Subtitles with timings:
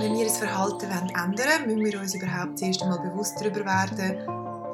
[0.00, 4.16] Wenn wir das Verhalten ändern wollen, müssen wir uns überhaupt zuerst einmal bewusst darüber werden,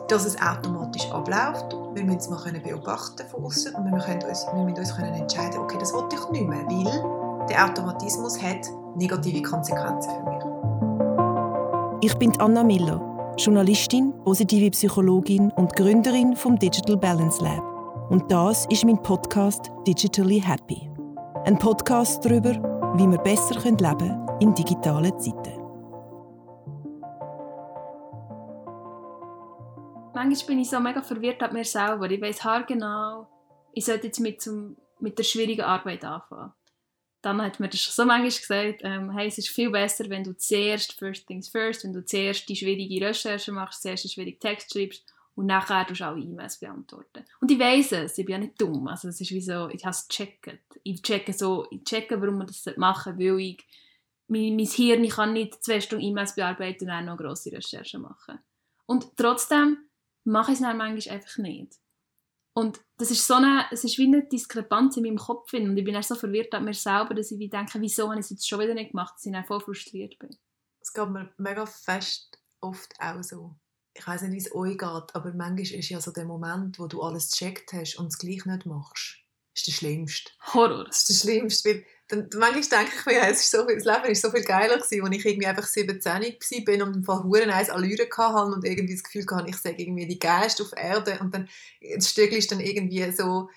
[0.06, 1.76] dass es automatisch abläuft.
[1.94, 5.14] Wir müssen es mal beobachten von außen und wir müssen uns, wir müssen uns können
[5.14, 10.44] entscheiden, okay, das will ich nicht mehr, weil der Automatismus hat negative Konsequenzen für mich.
[12.02, 13.00] Ich bin Anna Miller,
[13.36, 17.64] Journalistin, positive Psychologin und Gründerin vom Digital Balance Lab.
[18.10, 20.88] Und das ist mein Podcast Digitally Happy.
[21.44, 25.66] Ein Podcast darüber, wie wir besser leben können in digitalen Zeiten.
[30.16, 32.10] manchmal bin ich so mega verwirrt an mir selber.
[32.10, 33.28] Ich weiß haargenau,
[33.72, 36.52] ich sollte jetzt mit, zum, mit der schwierigen Arbeit anfangen.
[37.22, 40.24] Dann hat mir das schon so manchmal gesagt, ähm, hey, es ist viel besser, wenn
[40.24, 44.40] du zuerst, first things first, wenn du zuerst die schwierige Recherche machst, zuerst einen schwierigen
[44.40, 45.04] Text schreibst
[45.36, 47.24] und nachher du alle E-Mails beantworten.
[47.40, 48.88] Und ich weiß es, ich bin ja nicht dumm.
[48.88, 50.58] Also es ist wie so, ich habe es gecheckt.
[50.82, 53.64] Ich checke so, ich checke, warum man das machen weil ich
[54.28, 58.38] mein, mein Hirn kann nicht zwei Stunden E-Mails bearbeiten und dann noch grosse Recherchen machen.
[58.86, 59.88] Und trotzdem
[60.24, 61.74] mache ich es dann manchmal einfach nicht.
[62.54, 65.84] Und das ist so eine, es ist wie eine Diskrepanz in meinem Kopf und ich
[65.84, 68.30] bin auch so verwirrt an mir selber, dass ich wie denke, wieso habe ich es
[68.30, 70.30] jetzt schon wieder nicht gemacht, dass ich dann voll frustriert bin.
[70.80, 73.54] Es geht mir mega fest oft auch so.
[73.98, 76.86] Ich weiß nicht, wie es euch geht, aber manchmal ist ja so der Moment, wo
[76.86, 79.18] du alles gecheckt hast und es gleich nicht machst,
[79.54, 80.30] ist der schlimmste.
[80.52, 80.84] Horror.
[80.84, 83.84] Das ist der schlimmste, weil dann, manchmal denke ich mir, es ist so viel, das
[83.84, 87.24] Leben ist so viel geiler gewesen, als ich irgendwie einfach 17 war und im Fall
[87.24, 90.72] Huren eins Allüre hatte und irgendwie das Gefühl hatte, ich sage irgendwie die Geist auf
[90.76, 91.48] Erde und dann
[91.96, 93.48] das Stöckli ist dann irgendwie so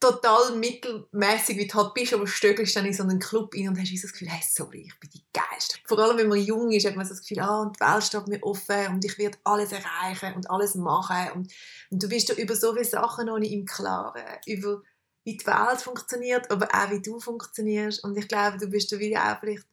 [0.00, 3.78] total mittelmäßig wie du halt bist, aber stöckelst dann in so einen Club rein und
[3.78, 5.78] hast das Gefühl, hey, sorry, ich bin die Geist.
[5.86, 8.02] Vor allem, wenn man jung ist, hat man so das Gefühl, ah, und die Welt
[8.02, 11.52] steht mir offen und ich werde alles erreichen und alles machen und,
[11.90, 14.82] und du bist da über so viele Sachen noch nicht im Klaren, über
[15.24, 18.02] wie die Welt funktioniert, aber auch wie du funktionierst.
[18.02, 19.66] Und ich glaube, du bist da wie auch vielleicht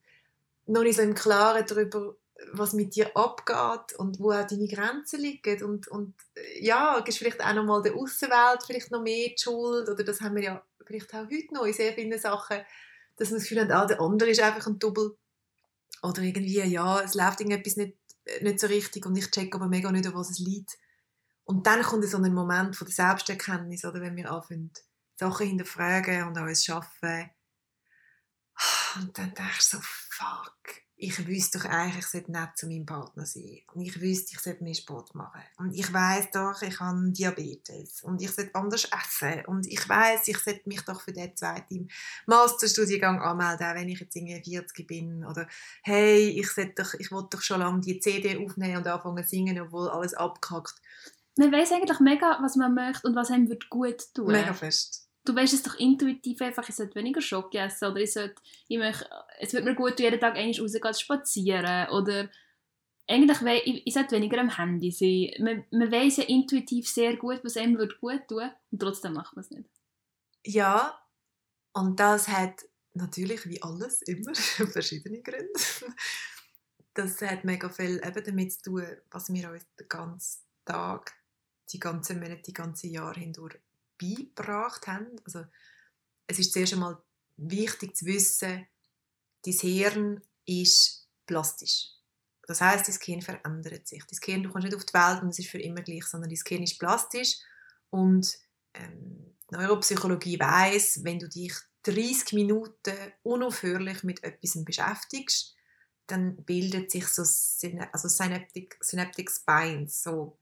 [0.66, 2.16] noch nicht so im Klaren darüber,
[2.54, 5.64] was mit dir abgeht und wo auch deine Grenzen liegen.
[5.64, 6.16] Und, und
[6.60, 9.90] ja, gibst vielleicht auch noch mal der Außenwelt vielleicht noch mehr die Schuld.
[9.90, 12.60] Oder das haben wir ja vielleicht auch heute noch in sehr vielen Sachen,
[13.18, 15.18] dass man das Gefühl hat, ah, der andere ist einfach ein Double.
[16.04, 17.98] Oder irgendwie, ja, es läuft irgendetwas nicht,
[18.42, 20.78] nicht so richtig und ich check aber mega nicht, an was es liegt.
[21.44, 24.72] Und dann kommt so ein Moment von der Selbsterkenntnis, oder wenn wir anfangen,
[25.16, 27.30] Sachen hinterfragen und alles schaffen.
[28.96, 32.86] Und dann denkst du so, fuck, ich wüsste doch eigentlich, ich sollte nicht zu meinem
[32.86, 33.60] Partner sein.
[33.72, 35.42] Und ich wüsste, ich sollte mehr Sport machen.
[35.58, 38.02] Und ich weiß doch, ich habe Diabetes.
[38.02, 39.46] Und ich sollte anders essen.
[39.46, 41.88] Und ich weiß, ich sollte mich doch für den zweiten
[42.26, 45.24] Masterstudiengang anmelden, wenn ich jetzt irgendwie 40 bin.
[45.24, 45.48] Oder
[45.84, 49.62] hey, ich, doch, ich wollte doch schon lange die CD aufnehmen und anfangen zu singen,
[49.62, 50.82] obwohl alles abkackt.
[51.38, 54.32] Man weiß eigentlich mega, was man möchte und was einem gut tun.
[54.32, 58.14] Mega fest du weißt es doch intuitiv einfach, ich sollte weniger Schock essen oder ich
[58.14, 62.30] sollte, ich möchte, es wird mir gut jeden Tag einmal rausgehen spazieren oder
[63.08, 65.32] eigentlich we ich, ich sollte weniger am Handy sein.
[65.44, 69.36] Man, man weiß ja intuitiv sehr gut, was einem wird gut tun und trotzdem macht
[69.36, 69.70] man es nicht.
[70.46, 71.00] Ja,
[71.74, 75.48] und das hat natürlich wie alles immer verschiedene Gründe.
[76.94, 81.14] Das hat mega viel eben damit zu tun, was wir uns den ganzen Tag,
[81.72, 83.60] die ganzen Monate, die ganzen Jahre hindurch
[83.98, 85.08] beigebracht haben.
[85.26, 85.46] Also,
[86.28, 87.02] es ist zuerst einmal
[87.38, 88.68] wichtig zu wissen,
[89.46, 91.90] dein Hirn ist plastisch.
[92.48, 94.04] Das heißt, dein Gehirn verändert sich.
[94.06, 96.30] Dein Gehirn, du kommst nicht auf die Welt und es ist für immer gleich, sondern
[96.30, 97.38] dein Gehirn ist plastisch
[97.90, 98.38] und
[98.74, 101.54] ähm, die Neuropsychologie weiß, wenn du dich
[101.84, 105.56] 30 Minuten unaufhörlich mit etwas beschäftigst,
[106.08, 110.38] dann bildet sich so also Synaptic, Synaptic Spines, so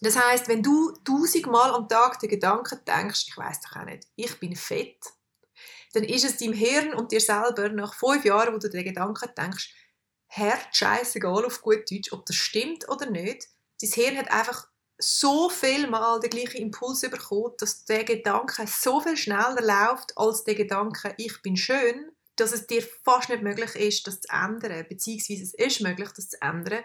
[0.00, 4.06] das heißt, wenn du tausendmal am Tag den Gedanken denkst, ich weiß doch auch nicht,
[4.16, 4.98] ich bin fett,
[5.92, 9.30] dann ist es deinem Hirn und dir selber nach fünf Jahren, wo du den Gedanken
[9.36, 9.72] denkst,
[10.26, 13.46] Herz, scheißegal auf gut Deutsch, ob das stimmt oder nicht.
[13.80, 14.66] Dein Hirn hat einfach
[14.98, 20.44] so viel Mal den gleichen Impuls bekommen, dass der Gedanke so viel schneller läuft als
[20.44, 24.86] der Gedanke, ich bin schön, dass es dir fast nicht möglich ist, das zu ändern.
[24.88, 26.82] Beziehungsweise es ist möglich, das zu ändern,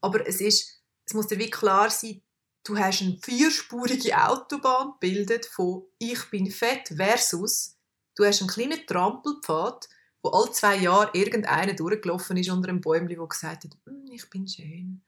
[0.00, 2.22] aber es ist, es muss dir wie klar sein,
[2.64, 7.76] Du hast eine vierspurige Autobahn gebildet von «Ich bin fett» versus
[8.14, 9.88] du hast einen kleinen Trampelpfad,
[10.22, 14.30] wo alle zwei Jahre irgendeiner durchgelaufen ist unter einem Bäumchen, der gesagt hat hm, «Ich
[14.30, 15.02] bin schön».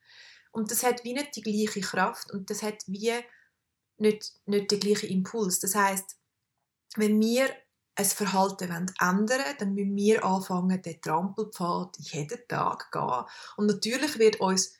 [0.51, 3.13] Und das hat wie nicht die gleiche Kraft und das hat wie
[3.97, 5.59] nicht, nicht den gleichen Impuls.
[5.59, 6.17] Das heißt,
[6.97, 7.49] wenn wir
[7.95, 13.25] ein Verhalten ändern wollen, dann müssen wir anfangen, den Trampelpfad jeden Tag zu gehen.
[13.57, 14.73] Und natürlich wird uns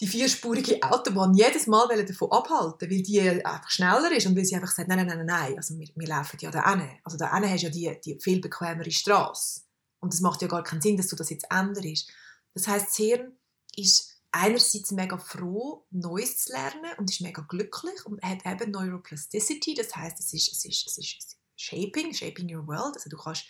[0.00, 4.56] die vierspurige Autobahn jedes Mal davon abhalten, weil die einfach schneller ist und weil sie
[4.56, 6.88] einfach sagt, nein, nein, nein, nein, also wir, wir laufen ja da hin.
[7.04, 9.62] Also da hin hast du ja die, die viel bequemere Straße.
[10.00, 12.10] Und es macht ja gar keinen Sinn, dass du das jetzt änderst.
[12.54, 13.38] Das heißt, das Hirn
[13.76, 19.74] ist einerseits mega froh, Neues zu lernen und ist mega glücklich und hat eben Neuroplasticity.
[19.74, 22.96] Das heißt, es ist, es ist, es ist Shaping, Shaping Your World.
[22.96, 23.46] Also du kannst,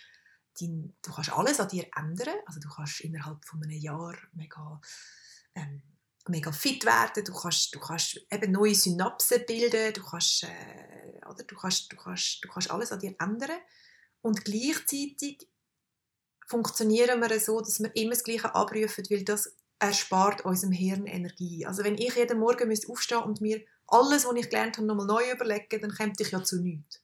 [0.59, 2.35] dein, du kannst alles an dir ändern.
[2.45, 4.79] Also du kannst innerhalb von einem Jahr mega,
[5.55, 5.81] ähm,
[6.29, 7.23] mega fit werden.
[7.23, 9.93] Du kannst, du kannst eben neue Synapsen bilden.
[9.93, 11.43] Du kannst, äh, oder?
[11.43, 13.57] Du, kannst, du, kannst, du kannst alles an dir ändern.
[14.21, 15.47] Und gleichzeitig
[16.47, 21.65] funktionieren wir so, dass wir immer das Gleiche abrufen, weil das erspart unserem Hirn Energie.
[21.65, 25.31] Also wenn ich jeden Morgen aufstehen und mir alles, was ich gelernt habe, nochmal neu
[25.31, 27.01] überlegen, dann kommt ich ja zu nichts.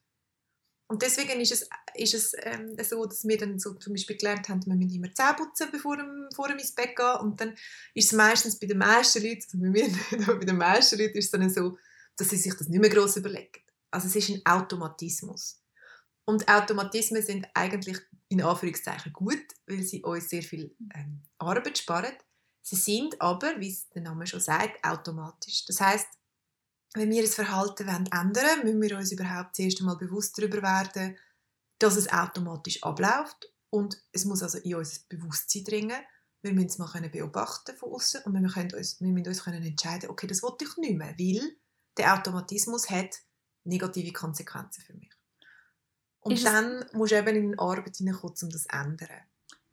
[0.92, 4.50] Und deswegen ist es, ist es ähm, so, dass wir dann so zum Beispiel gelernt
[4.50, 7.16] haben, wir müssen immer Zähne putzen, bevor wir, vor wir ins Bett gehen.
[7.22, 7.56] Und dann
[7.94, 9.88] ist es meistens bei den meisten Leuten, also bei mir
[10.38, 11.78] bei den meisten Leuten ist es dann so,
[12.18, 13.62] dass sie sich das nicht mehr gross überlegen.
[13.90, 15.64] Also es ist ein Automatismus.
[16.26, 17.98] Und Automatismen sind eigentlich
[18.28, 22.12] in Anführungszeichen gut, weil sie uns sehr viel ähm, Arbeit sparen.
[22.64, 25.64] Sie sind aber, wie es der Name schon sagt, automatisch.
[25.68, 26.08] Das heißt,
[26.94, 31.18] wenn wir das Verhalten ändern wollen, müssen wir uns überhaupt zuerst einmal bewusst darüber werden,
[31.80, 36.02] dass es automatisch abläuft und es muss also in unser Bewusstsein dringen.
[36.42, 39.64] Wir müssen es mal beobachten von außen und wir, können uns, wir müssen uns können
[39.64, 41.56] entscheiden, okay, das wollte ich nicht mehr, weil
[41.98, 43.16] der Automatismus hat
[43.64, 45.12] negative Konsequenzen für mich.
[46.22, 49.22] Und ist dann musst du eben in die Arbeit hineinkommen, um das zu ändern.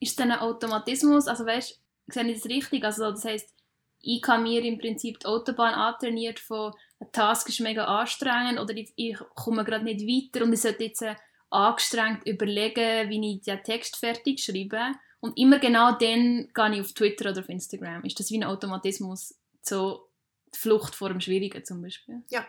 [0.00, 2.84] Ist es dann ein Automatismus, also weißt sehe ich das richtig?
[2.84, 3.54] Also das heisst,
[4.00, 8.74] ich kann mir im Prinzip die Autobahn antrainiert von ein Task ist mega anstrengend oder
[8.76, 11.14] ich, ich komme gerade nicht weiter und ich sollte jetzt äh,
[11.50, 14.92] angestrengt überlegen, wie ich den Text fertig schreibe.
[15.20, 18.04] Und immer genau dann gehe ich auf Twitter oder auf Instagram.
[18.04, 20.08] Ist das wie ein Automatismus, so
[20.54, 22.22] die Flucht vor dem Schwierigen zum Beispiel?
[22.30, 22.46] Ja,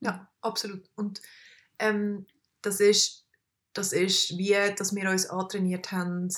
[0.00, 0.88] ja, absolut.
[0.94, 1.20] Und
[1.78, 2.26] ähm,
[2.62, 3.26] das, ist,
[3.72, 6.30] das ist wie, dass wir uns antrainiert haben,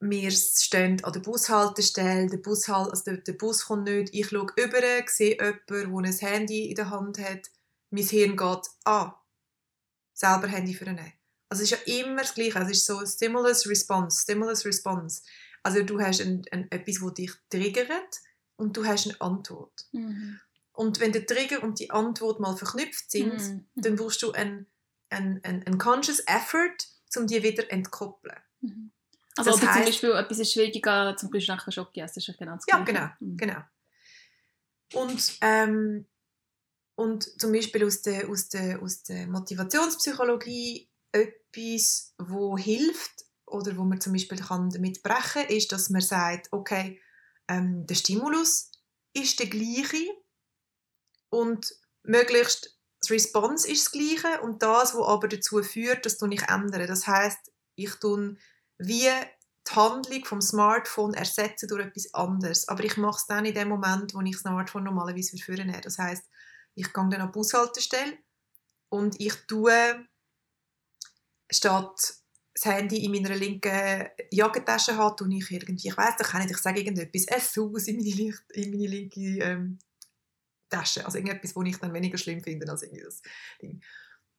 [0.00, 4.46] wir stehen an der Bushaltestelle, der, Bushal also der, der Bus kommt nicht, ich schaue
[4.56, 7.50] über, sehe jemanden, der ein Handy in der Hand hat,
[7.90, 9.14] mein Hirn geht, ah,
[10.12, 11.12] selber Handy für einen.
[11.48, 15.22] Also es ist ja immer das Gleiche, es ist so Stimulus Response, Stimulus Response.
[15.62, 18.20] Also du hast ein, ein, etwas, das dich triggert
[18.56, 19.86] und du hast eine Antwort.
[19.92, 20.38] Mhm.
[20.72, 23.66] Und wenn der Trigger und die Antwort mal verknüpft sind, mhm.
[23.74, 24.66] dann brauchst du einen
[25.10, 26.76] ein, ein, ein conscious effort,
[27.16, 28.36] um die wieder entkoppeln.
[28.60, 28.92] Mhm.
[29.38, 32.38] Also das heißt, zum Beispiel etwas ist schwieriger, zum Beispiel nachher Schock essen, das ist
[32.38, 33.36] genau das Ja, genau, mhm.
[33.36, 33.60] genau.
[34.94, 36.06] Und, ähm,
[36.94, 43.84] und zum Beispiel aus der, aus der, aus der Motivationspsychologie etwas, wo hilft oder wo
[43.84, 47.00] man zum Beispiel kann damit brechen kann, ist, dass man sagt, okay,
[47.48, 48.72] ähm, der Stimulus
[49.14, 50.04] ist der gleiche
[51.30, 56.26] und möglichst das Response ist das gleiche und das, was aber dazu führt, dass du
[56.26, 56.86] nicht ändere.
[56.86, 58.36] Das heißt, ich tue
[58.78, 59.08] wie
[59.68, 62.68] die Handlung vom Smartphone ersetzen durch etwas anderes.
[62.68, 65.80] Aber ich mache es dann in dem Moment, wo ich das Smartphone normalerweise habe.
[65.82, 66.24] Das heißt,
[66.74, 68.18] ich gehe dann an die Bushaltestelle
[68.88, 70.06] und ich tue
[71.50, 72.14] statt
[72.54, 76.58] das Handy in meiner linken Jackentasche habe, tue ich irgendwie, ich weiß doch nicht, ich
[76.58, 79.78] sage irgendetwas, ein Saus in meine, in meine linke ähm,
[80.68, 81.04] Tasche.
[81.04, 83.22] Also irgendetwas, was ich dann weniger schlimm finde als irgendwie das
[83.62, 83.82] Ding.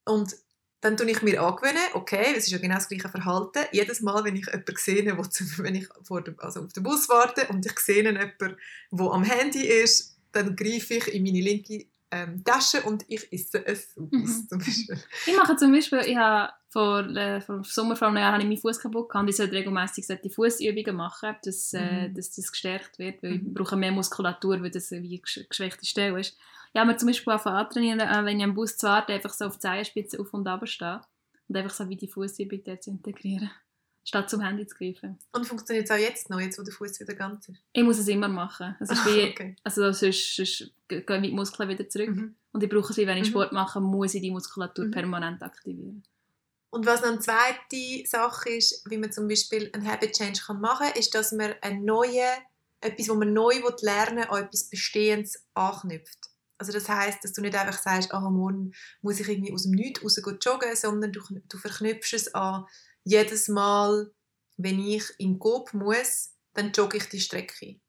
[0.06, 0.35] Und
[0.81, 3.65] dann tue ich mir angewöhnen, okay, es ist ja genau das gleiche Verhalten.
[3.71, 5.23] Jedes Mal, wenn ich jemanden sehe, wo
[5.63, 8.57] wenn ich vor dem, also auf den Bus warte und ich sehe jemanden,
[8.92, 13.65] der am Handy ist, dann greife ich in meine linke ähm, Tasche und ich esse
[13.65, 14.47] es mhm.
[14.47, 14.97] zum Beispiel.
[15.27, 18.47] Ich mache zum Beispiel, ich habe vor, äh, vor Sommer vor einem Jahr habe ich
[18.47, 22.13] meinen Fuß kaputt gehabt und ich sollte regelmäßig sollte Fußübungen machen, dass, äh, mhm.
[22.15, 23.54] dass das gestärkt wird, weil ich mhm.
[23.54, 26.37] brauche mehr Muskulatur, weil das wie eine geschwächte Stelle ist.
[26.73, 29.45] Ja, mir zum Beispiel auch antrainieren, äh, wenn ich am Bus zu warten, einfach so
[29.45, 31.02] auf die Zehenspitze auf und runter stehe
[31.47, 33.49] und einfach so wie die Fußübung dort zu integrieren,
[34.04, 35.18] statt zum Handy zu greifen.
[35.31, 37.59] Und funktioniert es auch jetzt noch, jetzt wo der Fuß wieder ganz ist?
[37.73, 38.76] Ich muss es immer machen.
[38.80, 39.56] Es ist wie, okay.
[39.64, 42.09] also sonst, sonst gehen die Muskeln wieder zurück.
[42.09, 42.35] Mhm.
[42.52, 43.31] Und ich brauche es, wenn ich mhm.
[43.31, 44.92] Sport mache, muss ich die Muskulatur mhm.
[44.92, 46.04] permanent aktivieren.
[46.71, 50.88] Und was noch eine zweite Sache ist, wie man zum Beispiel einen Habit Change machen
[50.88, 52.26] kann, ist, dass man ein neue,
[52.81, 56.29] etwas, was man neu lernen will, an etwas Bestehendes anknüpft.
[56.59, 59.71] Also das heißt, dass du nicht einfach sagst, oh, morgen muss ich irgendwie aus dem
[59.71, 62.66] Nichts raus joggen, sondern du, du verknüpfst es an
[63.04, 64.11] jedes Mal,
[64.57, 67.80] wenn ich in Coop muss, dann jogge ich die Strecke.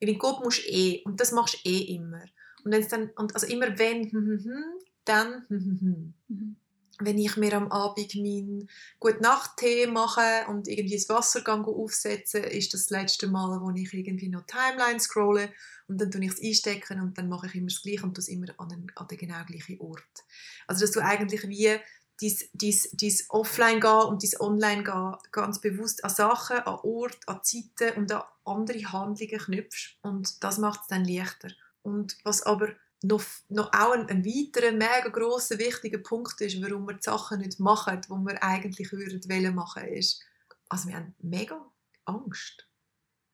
[0.00, 2.24] In den Coop musst du eh und das machst du eh immer.
[2.64, 4.64] Und wenn's dann, und also immer wenn, hm, hm, hm,
[5.04, 6.56] dann mhm.
[6.98, 12.72] Wenn ich mir am Abend meinen gute Nacht-Tee mache und irgendwie das Wassergang aufsetze, ist
[12.72, 15.50] das, das letzte Mal, wo ich irgendwie noch Timeline scrolle
[15.88, 18.28] und dann tue ich es einstecken und dann mache ich immer das Gleiche und das
[18.28, 20.24] immer an den, an den genau gleichen Ort.
[20.66, 21.78] Also dass du eigentlich wie
[22.20, 27.18] dein, dein, dein Offline gehen und dein Online gehen ganz bewusst an Sachen, an Orte,
[27.26, 29.98] an Zeiten und an andere Handlungen knüpfst.
[30.02, 31.50] Und das macht es dann leichter.
[31.82, 32.70] Und was aber
[33.02, 37.40] noch, noch auch ein, ein weiterer, mega grosser, wichtiger Punkt ist, warum wir die Sachen
[37.40, 40.22] nicht machen, die wir eigentlich würden wollen machen, ist,
[40.68, 41.60] also wir haben mega
[42.04, 42.66] Angst.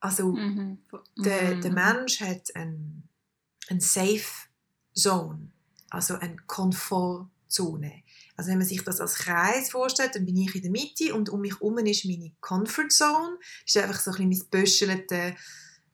[0.01, 0.79] Also Mhm.
[1.19, 1.75] der, der Mhm.
[1.75, 3.03] Mensch hat eine
[3.69, 4.49] ein Safe
[4.95, 5.53] Zone,
[5.91, 8.03] also eine Komfortzone.
[8.37, 11.29] Also wenn man sich das als Kreis vorstellt, dann bin ich in der Mitte und
[11.31, 13.39] um mich herum ist meine Comfort Zone.
[13.65, 14.51] Das ist einfach so ein bisschen mein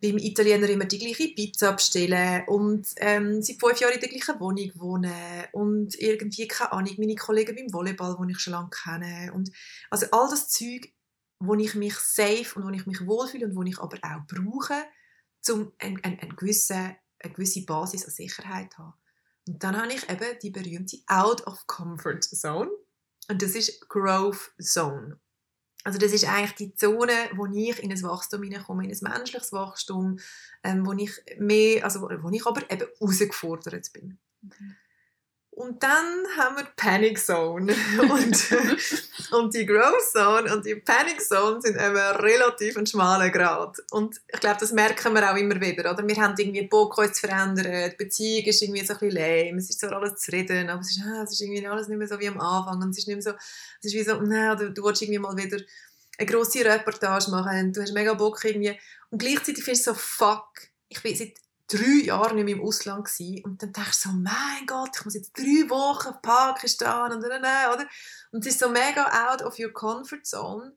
[0.00, 4.40] beim Italiener immer die gleiche Pizza bestellen und ähm, seit fünf Jahren in der gleichen
[4.40, 9.32] Wohnung wohnen und irgendwie, keine Ahnung, meine Kollegen beim Volleyball, die ich schon lange kenne.
[9.34, 9.50] Und
[9.90, 10.92] also all das Zeug,
[11.40, 14.84] wo ich mich safe und wo ich mich wohlfühle und wo ich aber auch brauche,
[15.50, 18.94] um eine, eine, eine, gewisse, eine gewisse Basis an Sicherheit zu haben.
[19.48, 22.70] Und dann habe ich eben die berühmte Out of Comfort Zone
[23.30, 25.18] und das ist Growth Zone.
[25.88, 29.52] Also das ist eigentlich die Zone, wo ich in ein Wachstum hineinkomme, in ein menschliches
[29.52, 30.18] Wachstum,
[30.62, 34.18] ähm, wo ich mehr, also wo, ich aber eben herausgefordert bin.
[34.42, 34.76] Mhm.
[35.58, 41.60] Und dann haben wir Panic Zone und, und die Growth Zone und die Panic Zone
[41.60, 43.76] sind eben relativ ein schmaler Grad.
[43.90, 45.90] Und ich glaube, das merken wir auch immer wieder.
[45.92, 46.06] Oder?
[46.06, 47.90] Wir haben irgendwie Bock, uns zu verändern.
[47.90, 49.58] Die Beziehung ist irgendwie so ein bisschen lame.
[49.58, 51.98] Es ist zwar alles zu reden, aber es ist, ah, es ist irgendwie alles nicht
[51.98, 52.80] mehr so wie am Anfang.
[52.80, 53.32] Und es ist nicht mehr so,
[53.80, 55.58] es ist wie so, nein, du, du willst irgendwie mal wieder
[56.18, 58.78] eine grosse Reportage machen und du hast mega Bock irgendwie.
[59.10, 60.50] Und gleichzeitig findest du so, fuck,
[60.88, 61.32] ich bin seit
[61.68, 63.44] drei Jahre nicht mehr im Ausland gewesen.
[63.44, 67.40] und dann denkst du so, mein Gott, ich muss jetzt drei Wochen Pakistan und dann,
[67.40, 67.86] oder?
[68.32, 70.76] Und es ist so mega out of your comfort zone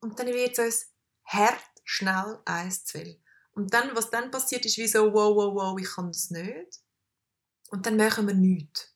[0.00, 0.92] und dann wird es uns
[1.24, 3.20] hart, schnell eins zu viel.
[3.52, 6.80] Und dann, was dann passiert, ist wie so, wow, wow, wow, ich kann das nicht.
[7.70, 8.94] Und dann machen wir nichts.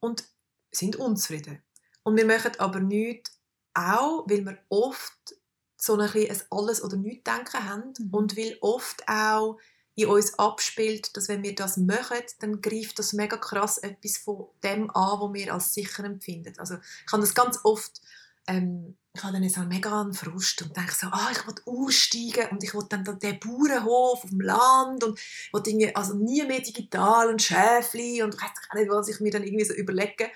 [0.00, 0.24] Und
[0.72, 1.62] sind unzufrieden.
[2.02, 3.38] Und wir machen aber nichts,
[3.74, 5.36] auch weil wir oft
[5.76, 8.14] so ein, ein alles oder nichts denken haben Mhm.
[8.14, 9.58] und weil oft auch
[9.94, 14.46] in uns abspielt, dass wenn wir das machen, dann greift das mega krass etwas von
[14.62, 16.54] dem an, was wir als sicher empfinden.
[16.58, 18.00] Also ich habe das ganz oft,
[18.46, 22.50] ähm, ich habe dann so mega einen Frust und denke so, ah, ich will aussteigen
[22.50, 25.20] und ich will dann da den Bauernhof auf dem Land und
[25.52, 29.44] will irgendwie, also nie mehr digital und Schäfli und weiß nicht, was ich mir dann
[29.44, 30.30] irgendwie so überlege.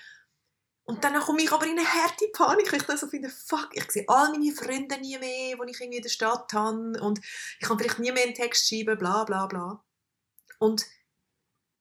[0.89, 3.71] Und dann komme ich aber in eine harte Panik, weil ich dann so finde, fuck,
[3.73, 7.19] ich sehe all meine Freunde nie mehr, die ich irgendwie in der Stadt habe und
[7.59, 9.83] ich kann vielleicht nie mehr einen Text schreiben, bla bla bla.
[10.61, 10.87] Und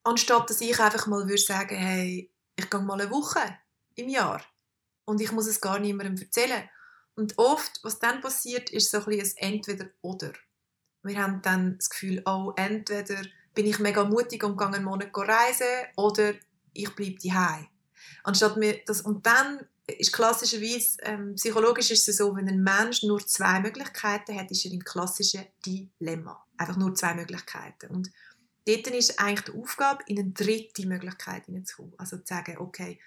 [0.04, 3.60] anstatt dass ich einfach mal würde sagen, hey, ich gehe mal eine Woche
[3.94, 4.42] im Jahr
[5.06, 6.68] und ich muss es gar niemandem erzählen.
[7.16, 10.34] Und oft, was dann passiert, ist so ein bisschen ein Entweder-Oder.
[11.04, 13.22] Wir haben dann das Gefühl, oh, entweder
[13.54, 16.34] bin ich mega mutig und gehe einen Monat reisen oder
[16.74, 17.68] ich bleibe daheim.
[18.24, 23.04] Anstatt mir das, und dann ist klassischerweise, ähm, psychologisch ist es so, wenn ein Mensch
[23.04, 26.44] nur zwei Möglichkeiten hat, ist er im klassischen Dilemma.
[26.58, 27.92] Einfach nur zwei Möglichkeiten.
[27.92, 28.12] Und
[28.66, 31.94] dort ist eigentlich die Aufgabe, in eine dritte Möglichkeit hineinzukommen.
[31.98, 33.00] Also zu sagen, okay,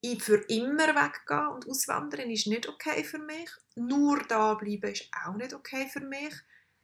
[0.00, 3.48] ich für immer weggehen und auswandern ist nicht okay für mich.
[3.76, 6.34] Nur da bleiben ist auch nicht okay für mich.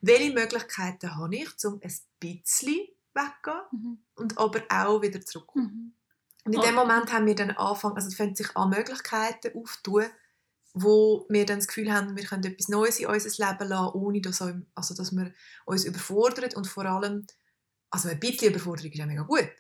[0.01, 3.99] Welche Möglichkeiten habe ich, um ein bisschen weggehen Mhm.
[4.17, 5.65] und aber auch wieder zurückkommen?
[5.65, 5.95] Mhm.
[6.45, 6.63] Und in Oh.
[6.63, 10.07] dem Moment haben wir dann angefangen, also es fängt sich an Möglichkeiten auftun,
[10.75, 14.21] wo wir dann das Gefühl haben, wir können etwas Neues in unser Leben lassen, ohne
[14.21, 15.33] dass, also dass wir
[15.67, 17.27] uns überfordern und vor allem,
[17.91, 19.51] also ein bisschen Überforderung ist ja mega gut,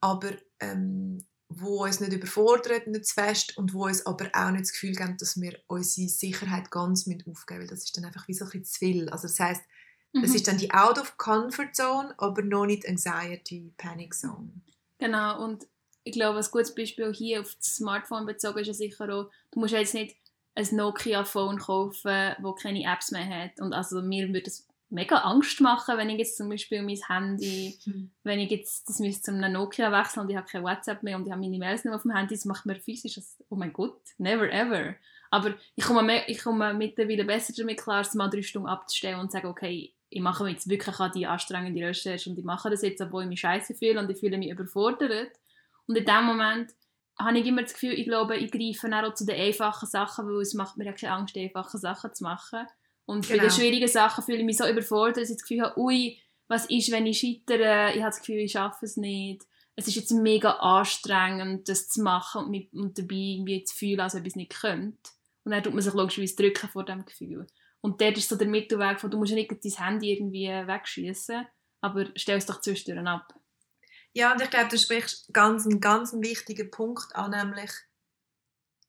[0.00, 0.30] aber
[0.60, 1.18] ähm,
[1.48, 4.94] wo uns nicht überfordert, nicht zu fest und wo uns aber auch nicht das Gefühl
[4.94, 8.46] geben, dass wir unsere Sicherheit ganz mit aufgeben, weil das ist dann einfach wie so
[8.46, 9.08] ein bisschen zu viel.
[9.10, 9.62] Also das heisst,
[10.20, 10.36] das Mhm.
[10.36, 14.52] ist dann die Out of Comfort Zone, aber noch nicht Anxiety, Panic Zone.
[14.98, 15.66] Genau, und
[16.04, 19.60] ich glaube, ein gutes Beispiel hier auf das Smartphone bezogen ist ja sicher auch, du
[19.60, 20.16] musst jetzt nicht
[20.54, 23.60] ein Nokia-Phone kaufen, das keine Apps mehr hat.
[23.60, 27.78] Und also mir würde es mega Angst machen, wenn ich jetzt zum Beispiel mein Handy,
[28.24, 31.16] wenn ich jetzt das müsste zu einem Nokia wechseln und ich habe kein WhatsApp mehr
[31.16, 33.38] und ich habe meine Mails nicht mehr auf dem Handy, das macht mir physisch, das,
[33.48, 34.94] oh mein Gott, never ever.
[35.30, 39.18] Aber ich komme, me- ich komme mittlerweile besser damit klar, es mal drei Stunden abzustellen
[39.18, 42.44] und zu sagen, okay, ich mache mir jetzt wirklich an die anstrengende Recherche und ich
[42.44, 45.30] mache das jetzt, obwohl ich mich scheiße fühle und ich fühle mich überfordert.
[45.86, 46.72] Und in dem Moment
[47.18, 50.26] habe ich immer das Gefühl, ich glaube, ich greife dann auch zu den einfachen Sachen,
[50.26, 52.66] weil es macht mir ja keine Angst, die einfachen Sachen zu machen.
[53.04, 53.48] Und bei Genau.
[53.48, 56.66] den schwierigen Sachen fühle ich mich so überfordert, dass ich das Gefühl habe, ui, was
[56.66, 57.90] ist, wenn ich scheitere?
[57.94, 59.42] Ich habe das Gefühl, ich schaffe es nicht.
[59.74, 64.00] Es ist jetzt mega anstrengend, das zu machen und, mit, und dabei irgendwie zu fühlen,
[64.00, 64.98] als ob ich es nicht könnte.
[65.44, 67.46] Und dann tut man sich logischerweise drücken vor diesem Gefühl.
[67.80, 71.46] Und dort ist so der Mittelweg von, du musst ja nicht dein Handy irgendwie wegschießen,
[71.80, 73.34] aber stell es doch zwischendurch ab.
[74.14, 77.70] Ja, und ich glaube, du sprichst ganz, einen ganz wichtigen Punkt an, nämlich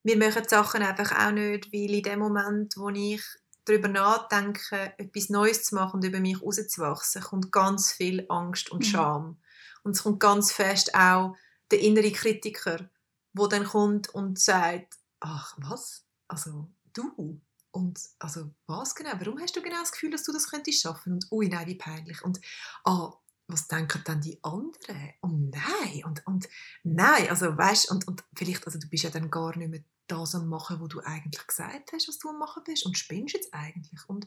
[0.02, 3.22] wir machen Sachen einfach auch nicht, weil in dem Moment, wo ich
[3.64, 8.80] darüber nachdenke, etwas Neues zu machen und über mich rauszuwachsen, kommt ganz viel Angst und
[8.80, 8.84] Mhm.
[8.84, 9.42] Scham.
[9.82, 11.36] Und es kommt ganz fest auch
[11.70, 12.90] der innere Kritiker,
[13.32, 16.04] wo dann kommt und sagt, ach, was?
[16.28, 17.40] Also, du?
[17.70, 19.12] Und, also, was genau?
[19.18, 21.14] Warum hast du genau das Gefühl, dass du das könntest schaffen?
[21.14, 22.22] Und, ui, nein, wie peinlich.
[22.22, 22.40] Und,
[22.84, 23.12] ah,
[23.46, 25.12] was denken dann die anderen?
[25.20, 26.48] Und nein, und, und
[26.82, 30.34] nein, also, weißt und, und vielleicht, also, du bist ja dann gar nicht mehr das
[30.34, 33.52] am machen, wo du eigentlich gesagt hast, was du am machen bist und spinnst jetzt
[33.54, 34.00] eigentlich.
[34.08, 34.26] Und,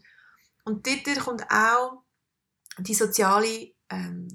[0.66, 2.04] und dort kommt auch
[2.80, 4.28] die soziale, ähm,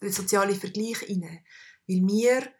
[0.00, 1.44] der soziale Vergleich rein.
[1.86, 2.52] Weil wir,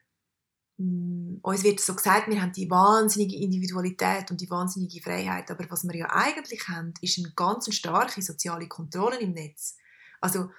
[0.79, 5.69] mh, uns wird so gesagt, wir haben die wahnsinnige Individualität und die wahnsinnige Freiheit, aber
[5.71, 9.77] was wir ja eigentlich haben, ist eine ganz starke soziale Kontrolle im Netz.
[10.21, 10.51] Also,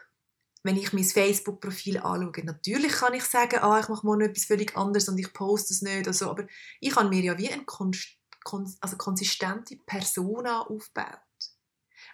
[0.64, 4.76] wenn ich mein Facebook-Profil anschaue, natürlich kann ich sagen, ah, ich mache morgen etwas völlig
[4.76, 6.46] anderes und ich poste es nicht oder so, aber
[6.80, 7.66] ich habe mir ja wie eine
[8.82, 11.20] also konsistente Persona aufgebaut.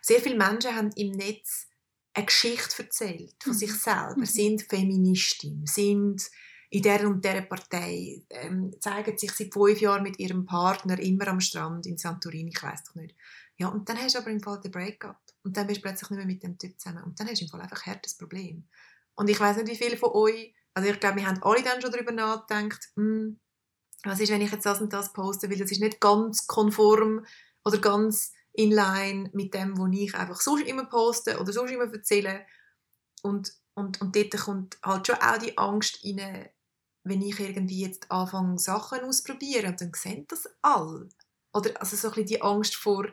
[0.01, 1.67] Sehr viele Menschen haben im Netz
[2.13, 3.57] eine Geschichte erzählt von Mhm.
[3.57, 4.25] sich selber, Mhm.
[4.25, 6.23] sind Feministin, sind
[6.69, 11.27] in der und der Partei, ähm, zeigen sich seit fünf Jahren mit ihrem Partner immer
[11.27, 13.15] am Strand in Santorini, ich weiß doch nicht.
[13.57, 15.17] Ja, und dann hast du aber im Fall den Breakup.
[15.45, 17.03] Und dann bist du plötzlich nicht mehr mit dem Typ zusammen.
[17.03, 18.67] Und dann hast du im Fall einfach ein hartes Problem.
[19.13, 21.81] Und ich weiß nicht, wie viele von euch, also ich glaube, wir haben alle dann
[21.81, 23.39] schon darüber nachgedacht, hm,
[24.03, 27.25] was ist, wenn ich jetzt das und das poste, weil das ist nicht ganz konform
[27.63, 31.93] oder ganz in line mit dem, was ich einfach sonst immer poste oder sonst immer
[31.93, 32.45] erzähle.
[33.21, 36.49] Und, und, und dort kommt halt schon auch die Angst rein,
[37.03, 41.07] wenn ich irgendwie jetzt anfange, Sachen auszuprobieren und dann sehen das alle.
[41.53, 43.05] Oder also so ein bisschen die Angst vor,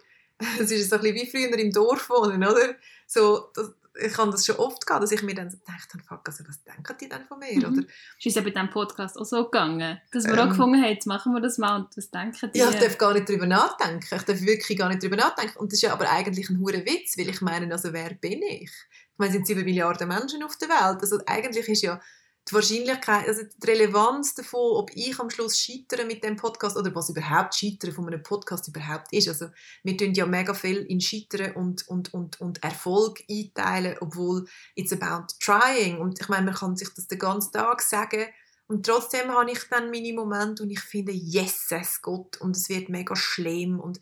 [0.61, 2.75] es ist so ein bisschen wie früher im Dorf wohnen, oder?
[3.07, 6.21] So, das, ich habe das schon oft gehabt, dass ich mir dann gedacht habe, fuck,
[6.27, 7.55] also was denken die denn von mir?
[7.55, 7.79] Mhm.
[7.79, 7.87] Oder,
[8.19, 10.39] Ist uns ja bei diesem Podcast auch so gegangen, dass wir Ähm.
[10.39, 12.59] auch gefunden haben, jetzt machen wir das mal und was denken die?
[12.59, 14.15] ja, ich darf gar nicht darüber nachdenken.
[14.15, 15.59] Ich darf wirklich gar nicht darüber nachdenken.
[15.59, 18.41] Und das ist ja aber eigentlich ein hoher Witz, weil ich meine, also wer bin
[18.43, 18.71] ich?
[18.71, 20.99] Ich meine, es sind sieben Milliarden Menschen auf der Welt.
[21.01, 22.01] Also eigentlich ist ja
[22.49, 26.95] die Wahrscheinlichkeit, also die Relevanz davon, ob ich am Schluss scheitere mit dem Podcast oder
[26.95, 29.29] was überhaupt Scheitern von einem Podcast überhaupt ist.
[29.29, 29.47] Also
[29.85, 34.93] wir tun ja mega viel in Scheitern und, und, und, und Erfolg einteilen, obwohl it's
[34.93, 35.99] about trying.
[35.99, 38.27] Und ich meine, man kann sich das den ganzen Tag sagen
[38.73, 42.89] und trotzdem habe ich dann meine Momente und ich finde, Jesus Gott, und es wird
[42.89, 43.79] mega schlimm.
[43.79, 44.01] Und,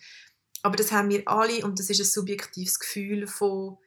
[0.62, 3.78] aber das haben wir alle und das ist ein subjektives Gefühl von,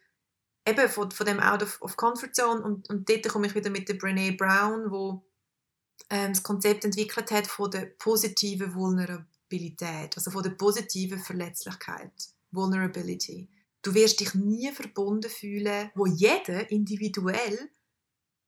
[0.65, 2.62] eben von, von dem Out of, of Comfort Zone.
[2.63, 5.23] Und, und dort komme ich wieder mit der Brene Brown, wo
[6.10, 12.12] ähm, das Konzept entwickelt hat von der positiven Vulnerabilität, also von der positiven Verletzlichkeit,
[12.52, 13.49] Vulnerability.
[13.82, 17.69] Du wirst dich nie verbunden fühlen, wo jeder individuell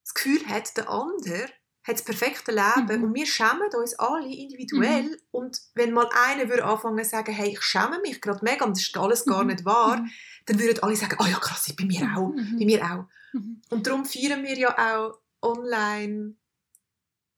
[0.03, 1.49] das Gefühl hat, der andere
[1.83, 3.03] hat das perfekte Leben Mhm.
[3.03, 7.49] und wir schämen uns alle individuell und wenn mal einer würde anfangen zu sagen, hey,
[7.49, 9.49] ich schäme mich gerade mega und das ist alles gar Mhm.
[9.51, 10.09] nicht wahr, Mhm.
[10.45, 12.59] Dann würden alle sagen, oh ja krass, bei mir auch, Mhm.
[12.59, 13.05] bei mir auch.
[13.33, 13.61] Mhm.
[13.69, 16.35] Und darum feiern wir ja auch online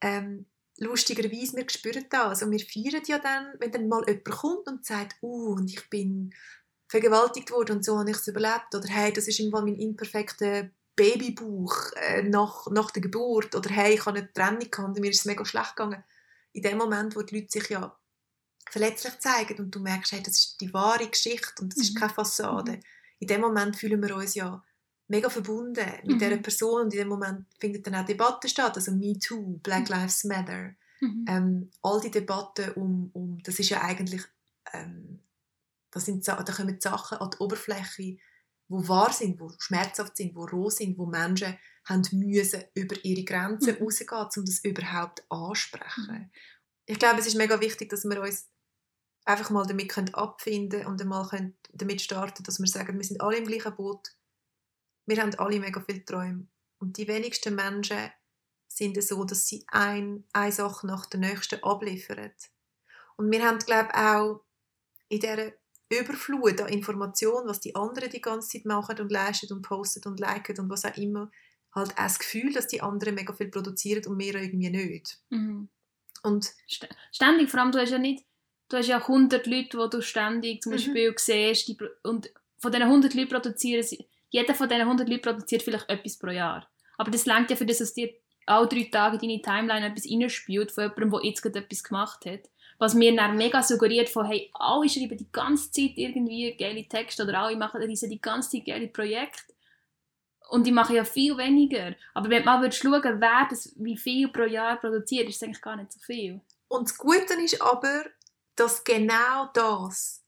[0.02, 0.46] ähm,
[0.78, 2.44] lustigerweise, wir spüren das.
[2.44, 5.90] Und wir feiern ja dann, wenn dann mal jemand kommt und sagt, uh, und ich
[5.90, 6.34] bin
[6.88, 8.74] vergewaltigt worden und so habe ich es überlebt.
[8.74, 13.56] Oder hey, das ist irgendwann mein imperfekter Babybauch äh, nach, nach der Geburt.
[13.56, 16.04] Oder hey, ich habe eine Trennung gehabt und mir ist es mega schlecht gegangen.
[16.54, 17.96] In dem Moment, wo die Leute sich ja
[18.72, 22.00] verletzlich zeigen und du merkst, hey, das ist die wahre Geschichte und das ist Mhm.
[22.00, 22.80] keine Fassade.
[23.20, 24.64] In dem Moment fühlen wir uns ja
[25.08, 26.20] mega verbunden mit Mhm.
[26.20, 29.90] dieser Person und in dem Moment findet dann auch Debatte statt, also Me Too, Black
[29.90, 29.96] Mhm.
[29.96, 31.26] Lives Matter, Mhm.
[31.28, 34.24] ähm, all die Debatten um, um das ist ja eigentlich,
[34.74, 35.24] ähm,
[35.92, 38.18] das sind, da kommen Sachen an die Oberfläche,
[38.68, 43.24] wo wahr sind, wo schmerzhaft sind, wo roh sind, wo Menschen haben müssen über ihre
[43.24, 43.84] Grenzen Mhm.
[43.84, 46.32] rausgehen, um das überhaupt ansprechen.
[46.86, 48.50] Ich glaube, es ist mega wichtig, dass wir uns
[49.28, 53.22] einfach mal damit können abfinden und einmal können damit starten, dass wir sagen, wir sind
[53.22, 54.10] alle im gleichen Boot,
[55.06, 56.48] wir haben alle mega viele Träume
[56.80, 58.10] und die wenigsten Menschen
[58.68, 62.32] sind es so, dass sie ein, eine Sache nach der nächsten abliefern.
[63.16, 64.46] Und wir haben, glaube ich, auch
[65.10, 65.54] in dieser
[65.90, 70.20] Überflut an Informationen, was die anderen die ganze Zeit machen und leisten und posten und
[70.20, 71.32] liken und was auch immer,
[71.74, 75.22] halt auch das Gefühl, dass die anderen mega viel produzieren und wir irgendwie nicht.
[75.30, 75.70] Mhm.
[76.24, 78.27] Und St- Ständig, vor allem, du hast ja nicht,
[78.70, 80.76] du hast ja 100 Leute, die du ständig zum Mhm.
[80.76, 85.22] Beispiel siehst, die, und von diesen 100 Leuten produzieren sie, jeder von diesen 100 Leuten
[85.22, 86.68] produziert vielleicht etwas pro Jahr.
[86.98, 88.10] Aber das längt ja für das, dass dir
[88.46, 92.26] alle drei Tage in deine Timeline etwas reinspielt von jemandem, der jetzt gerade etwas gemacht
[92.26, 92.50] hat.
[92.80, 97.24] Was mir dann mega suggeriert von, hey, alle schreiben die ganze Zeit irgendwie geile Texte
[97.24, 99.54] oder alle machen riesen die ganze Zeit geile Projekte.
[100.50, 101.96] Und die machen ja viel weniger.
[102.14, 105.62] Aber wenn man mal schauen wer das wie viel pro Jahr produziert, ist es eigentlich
[105.62, 106.40] gar nicht so viel.
[106.70, 108.06] Und das Gute ist aber,
[108.60, 110.24] dass genau das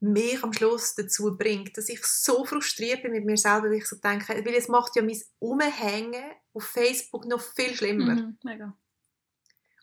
[0.00, 3.86] mich am Schluss dazu bringt, dass ich so frustriert bin mit mir selber, weil ich
[3.86, 8.14] so denke, weil es macht ja mein Umhängen auf Facebook noch viel schlimmer.
[8.14, 8.76] Mhm, mega.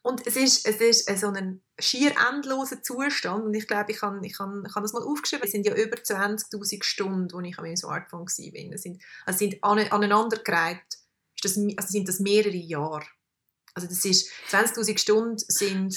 [0.01, 4.25] Und es ist, es ist so ein schier endloser Zustand und ich glaube, ich habe
[4.25, 5.45] ich kann, ich kann das mal aufgeschrieben.
[5.45, 8.73] Es sind ja über 20'000 Stunden, wo ich an meinem Smartphone war.
[8.73, 10.81] Es sind, also sind aneinandergereiht,
[11.35, 13.05] ist das, also sind das mehrere Jahre.
[13.77, 15.93] Also das ist 20'000 Stunden sind,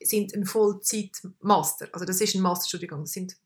[0.00, 1.88] sind ein Vollzeitmaster.
[1.90, 3.00] Also das ist ein Masterstudium.
[3.00, 3.36] Das sind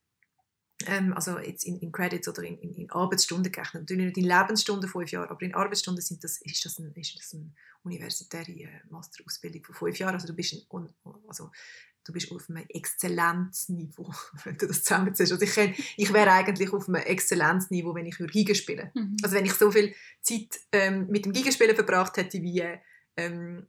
[0.87, 3.85] ähm, also jetzt in, in, Credits oder in, in, in Arbeitsstunden gerechnet.
[3.85, 7.17] Natürlich nicht in Lebensstunden fünf Jahre, aber in Arbeitsstunden sind das, ist, das ein, ist
[7.17, 10.13] das eine universitäre äh, Masterausbildung von fünf Jahren.
[10.13, 10.89] Also du bist, ein,
[11.27, 11.51] also,
[12.05, 14.13] du bist auf einem Exzellenzniveau,
[14.45, 15.33] wenn du das zusammenzählst.
[15.33, 19.17] Also ich, ich wäre eigentlich auf einem Exzellenzniveau, wenn ich Giga spielen mhm.
[19.23, 22.63] Also wenn ich so viel Zeit ähm, mit dem Gigaspielen verbracht hätte, wie
[23.21, 23.67] ähm,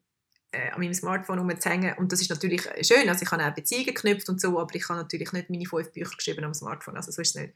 [0.51, 1.97] äh, an meinem Smartphone rumzuhängen.
[1.97, 3.07] Und das ist natürlich schön.
[3.09, 5.91] Also ich habe auch Beziehungen geknüpft und so, aber ich habe natürlich nicht meine fünf
[5.91, 6.97] Bücher geschrieben am Smartphone.
[6.97, 7.53] Also so ist es nicht.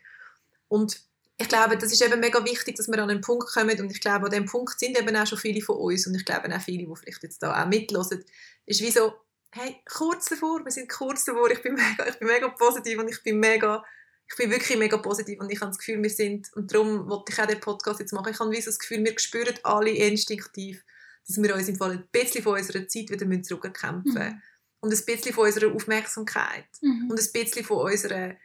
[0.67, 1.01] Und
[1.37, 3.99] ich glaube, das ist eben mega wichtig, dass wir an einen Punkt kommen und ich
[3.99, 6.61] glaube, an dem Punkt sind eben auch schon viele von uns und ich glaube auch
[6.61, 8.23] viele, die vielleicht jetzt da auch mitlosen,
[8.65, 9.13] ist wie so,
[9.51, 13.09] hey, kurz davor, wir sind kurz davor, ich bin mega, ich bin mega positiv und
[13.09, 13.83] ich bin mega,
[14.29, 17.33] ich bin wirklich mega positiv und ich habe das Gefühl, wir sind, und darum wollte
[17.33, 19.91] ich auch den Podcast jetzt machen, ich habe wie so das Gefühl, wir spüren alle
[19.91, 20.85] instinktiv,
[21.27, 24.23] dass wir uns im Fall ein bisschen von unserer Zeit wieder zurückkämpfen müssen.
[24.23, 24.41] Mhm.
[24.81, 26.67] Und ein bisschen von unserer Aufmerksamkeit.
[26.81, 27.09] Mhm.
[27.09, 28.35] Und ein bisschen von unserer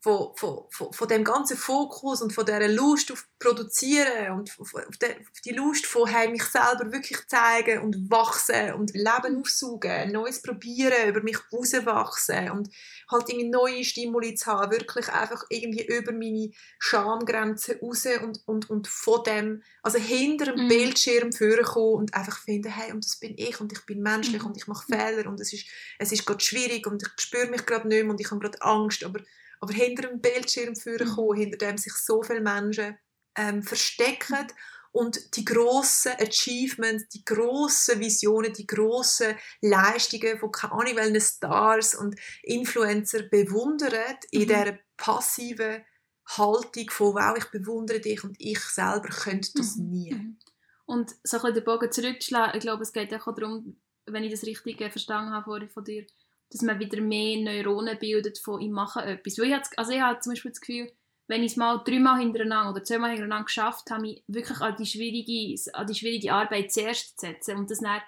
[0.00, 4.72] von, von, von, von dem ganzen Fokus und von dieser Lust auf Produzieren und auf
[5.44, 11.08] die Lust von hey, mich selber wirklich zeigen und wachsen und Leben aufsaugen, Neues probieren,
[11.08, 12.70] über mich rauswachsen und
[13.10, 18.70] halt irgendwie neue Stimuli zu haben, wirklich einfach irgendwie über meine Schamgrenzen raus und, und,
[18.70, 20.68] und von dem, also hinter dem mm.
[20.68, 24.46] Bildschirm vorkommen und einfach finden, hey, und das bin ich und ich bin menschlich mm.
[24.46, 25.66] und ich mache Fehler und es ist,
[25.98, 28.60] es ist gerade schwierig und ich spüre mich gerade nicht mehr und ich habe gerade
[28.62, 29.20] Angst, aber
[29.60, 31.14] aber hinter dem Bildschirm führen mhm.
[31.14, 32.98] kommen, hinter dem sich so viele Menschen
[33.36, 34.46] ähm, verstecken
[34.92, 42.16] und die grossen Achievements, die grossen Visionen, die grossen Leistungen von keine Ahnung Stars und
[42.42, 44.40] Influencer bewundern mhm.
[44.40, 45.84] in dieser passiven
[46.26, 49.90] Haltung von «Wow, ich bewundere dich und ich selber könnte das mhm.
[49.90, 50.14] nie».
[50.14, 50.38] Mhm.
[50.86, 54.32] Und so ein bisschen den Bogen zurückzuschlagen, ich glaube, es geht auch darum, wenn ich
[54.32, 56.04] das richtig verstanden habe von dir,
[56.50, 59.38] dass man wieder mehr Neuronen bildet von «ich mache etwas».
[59.38, 60.92] Weil ich, habe, also ich habe zum Beispiel das Gefühl,
[61.28, 64.86] wenn ich es mal dreimal hintereinander oder zweimal hintereinander geschafft habe, mich wirklich an die
[64.86, 68.00] schwierige, an die schwierige Arbeit zuerst zu setzen und das dann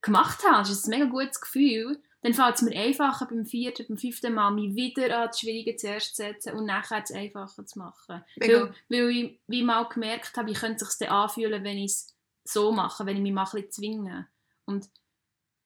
[0.00, 3.84] gemacht habe, das ist ein mega gutes Gefühl, dann fällt es mir einfacher beim vierten,
[3.88, 7.66] beim fünften Mal, mich wieder an die Schwierige zuerst zu setzen und nachher es einfacher
[7.66, 8.24] zu machen.
[8.36, 11.92] Weil, weil ich wie mal gemerkt habe, ich könnte es sich dann anfühlen, wenn ich
[11.92, 14.28] es so mache, wenn ich mich mal ein bisschen zwinge.
[14.64, 14.88] Und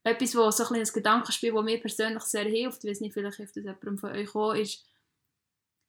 [0.05, 3.37] etwas, wo so ein, ein Gedankenspiel, das mir persönlich sehr hilft, ich weiß nicht, vielleicht
[3.37, 4.85] hilft das jemandem von euch auch, ist,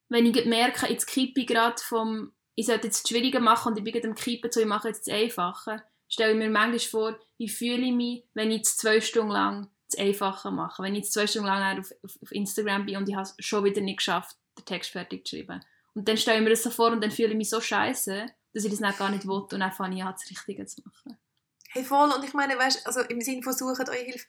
[0.08, 3.78] wenn ich merke, jetzt kippe ich gerade vom, ich sollte jetzt das Schwierige machen und
[3.78, 6.78] ich bin gerade am Kippen, so ich mache jetzt das Einfache, stelle ich mir manchmal
[6.80, 10.82] vor, wie fühle ich mich, wenn ich jetzt zwei Stunden lang das Einfache mache.
[10.82, 13.64] Wenn ich jetzt zwei Stunden lang auf, auf, Instagram bin und ich habe es schon
[13.64, 15.64] wieder nicht geschafft, den Text fertig zu schreiben.
[15.94, 18.26] Und dann stelle ich mir das so vor und dann fühle ich mich so scheiße,
[18.52, 20.82] dass ich das dann gar nicht will und dann fange ich an, das Richtige zu
[20.84, 21.18] machen.
[21.72, 22.10] Hey, voll.
[22.10, 24.26] Und ich meine, weißt, also im Sinne von suchen euch Hilfe.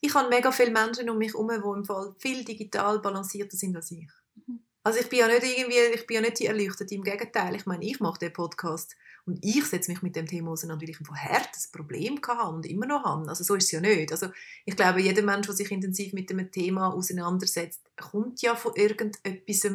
[0.00, 3.76] Ich habe mega viele Menschen um mich herum, die im Fall viel digital balancierter sind
[3.76, 4.08] als ich.
[4.34, 4.60] Mhm.
[4.84, 7.54] Also ich bin ja nicht irgendwie, ich bin ja nicht die Erleuchtete, im Gegenteil.
[7.54, 10.90] Ich meine, ich mache den Podcast und ich setze mich mit dem Thema auseinander, weil
[10.90, 13.28] ich ein hartes Problem hatte und immer noch habe.
[13.28, 14.10] Also so ist es ja nicht.
[14.10, 14.26] Also
[14.64, 19.70] ich glaube, jeder Mensch, der sich intensiv mit dem Thema auseinandersetzt, kommt ja von irgendetwas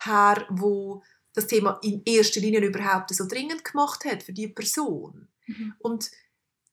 [0.00, 1.04] her, wo
[1.34, 5.28] das Thema in erster Linie überhaupt so dringend gemacht hat für die Person.
[5.46, 5.74] Mhm.
[5.78, 6.10] Und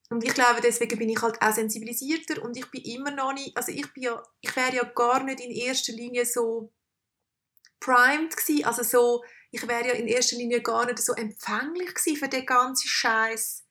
[0.09, 3.55] und ich glaube, deswegen bin ich halt auch sensibilisierter und ich bin immer noch nicht,
[3.57, 6.71] also ich bin ja, ich wäre ja gar nicht in erster Linie so
[7.79, 12.17] primed gewesen, also so, ich wäre ja in erster Linie gar nicht so empfänglich gewesen
[12.17, 13.63] für den ganzen Scheiß,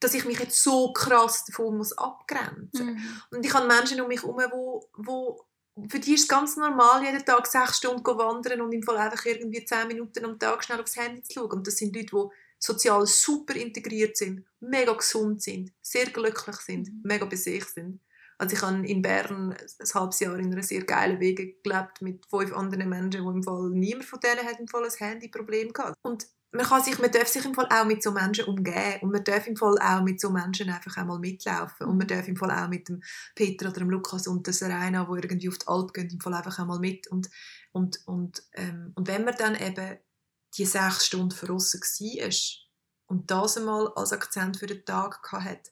[0.00, 2.94] dass ich mich jetzt so krass davon muss abgrenzen.
[2.94, 3.22] Mhm.
[3.30, 5.44] Und ich habe Menschen um mich herum, wo, wo
[5.88, 9.24] für die ist es ganz normal, jeden Tag sechs Stunden wandern und im Fall einfach
[9.24, 11.52] irgendwie zehn Minuten am Tag schnell aufs Handy zu schauen.
[11.52, 16.88] Und das sind Leute, die sozial super integriert sind, mega gesund sind, sehr glücklich sind,
[16.88, 17.00] mhm.
[17.02, 18.00] mega bei sich sind.
[18.38, 22.24] Also ich habe in Bern ein halbes Jahr in einer sehr geilen Wege gelebt mit
[22.26, 25.94] fünf anderen Menschen, wo im Fall niemand von denen hat im Fall ein Handyproblem gehabt.
[26.02, 29.12] Und man kann sich, man darf sich im Fall auch mit so Menschen umgehen und
[29.12, 32.36] man darf im Fall auch mit so Menschen einfach einmal mitlaufen und man darf im
[32.36, 33.02] Fall auch mit dem
[33.34, 36.34] Peter oder dem Lukas und der Serena, wo irgendwie auf die Alp gehen, im Fall
[36.34, 37.30] einfach einmal mit und
[37.72, 39.98] und und ähm, und wenn man dann eben
[40.56, 42.30] die sechs Stunden verrissen war
[43.06, 45.70] und das einmal als Akzent für den Tag hat,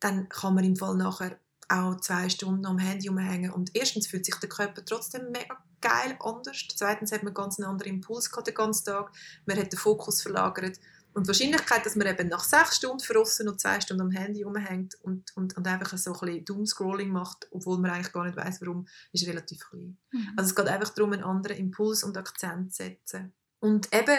[0.00, 1.38] dann kann man im Fall nachher
[1.68, 6.16] auch zwei Stunden am Handy rumhängen und erstens fühlt sich der Körper trotzdem mega geil
[6.20, 6.64] anders.
[6.74, 9.12] Zweitens hat man ganz einen anderen Impuls gehabt den ganzen Tag.
[9.46, 10.78] Man hat den Fokus verlagert.
[11.14, 14.44] Und die Wahrscheinlichkeit, dass man eben nach sechs Stunden verrossen und zwei Stunden am Handy
[14.44, 18.36] rumhängt und, und, und einfach so ein bisschen Doomscrolling macht, obwohl man eigentlich gar nicht
[18.36, 19.98] weiß, warum, ist relativ klein.
[20.10, 20.28] Mhm.
[20.38, 23.34] Also es geht einfach darum, einen anderen Impuls und Akzent zu setzen.
[23.62, 24.18] Und eben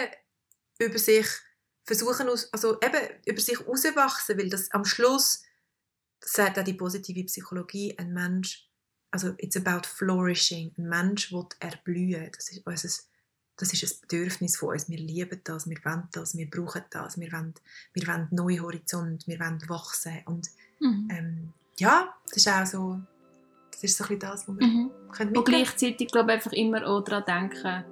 [0.78, 1.26] über sich
[1.84, 5.42] versuchen, also eben über sich herauswachsen, weil das am Schluss
[6.20, 8.66] sagt auch die positive Psychologie, ein Mensch,
[9.10, 12.88] also it's about flourishing, ein Mensch will erblühen, das ist unser
[13.56, 14.88] das ist ein Bedürfnis von uns.
[14.88, 17.54] Wir lieben das, wir wollen das, wir brauchen das, wir wollen,
[17.92, 20.22] wir wollen neue Horizonte, wir wollen wachsen.
[20.24, 20.48] Und
[20.80, 21.08] mhm.
[21.12, 23.00] ähm, ja, das ist auch so,
[23.70, 24.90] das ist so ein bisschen das, was wir mhm.
[25.12, 27.84] können Und gleichzeitig glaube ich einfach immer auch daran denken,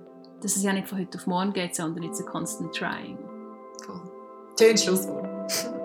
[0.43, 3.19] dass es ja nicht von heute auf morgen geht, sondern it's a constant trying.
[3.85, 4.01] Voll.
[4.59, 5.82] Schönes Schlusswort.